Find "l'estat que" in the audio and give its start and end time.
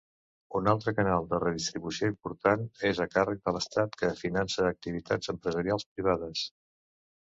3.59-4.13